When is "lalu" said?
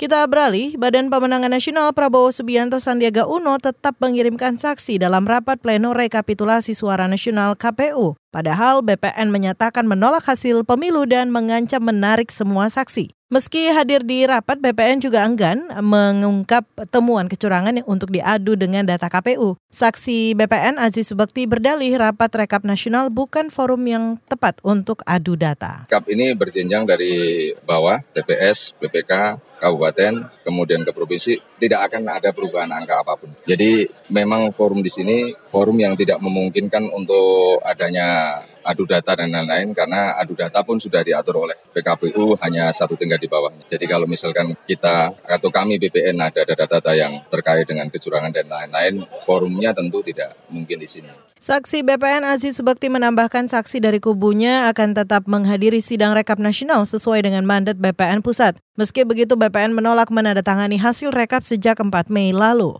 62.36-62.76